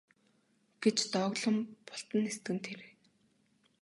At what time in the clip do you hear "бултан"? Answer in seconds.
1.85-2.19